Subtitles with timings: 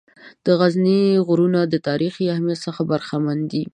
[0.45, 3.63] د غزني غرونه د تاریخي اهمیّت څخه برخمن دي.